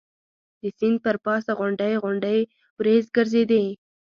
[0.61, 2.39] د سیند پر پاسه غونډۍ غونډۍ
[2.79, 3.65] وریځ ګرځېدې.